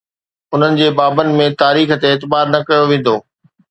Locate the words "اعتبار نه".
2.13-2.59